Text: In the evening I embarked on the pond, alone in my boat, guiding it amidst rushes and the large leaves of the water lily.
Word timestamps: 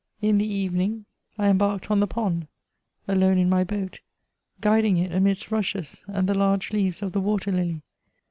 In 0.19 0.39
the 0.39 0.51
evening 0.51 1.05
I 1.37 1.49
embarked 1.49 1.91
on 1.91 1.99
the 1.99 2.07
pond, 2.07 2.47
alone 3.07 3.37
in 3.37 3.51
my 3.51 3.63
boat, 3.63 3.99
guiding 4.59 4.97
it 4.97 5.11
amidst 5.13 5.51
rushes 5.51 6.05
and 6.07 6.27
the 6.27 6.33
large 6.33 6.73
leaves 6.73 7.03
of 7.03 7.11
the 7.11 7.21
water 7.21 7.51
lily. 7.51 7.83